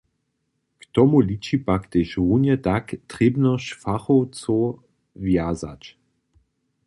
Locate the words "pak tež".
1.67-2.09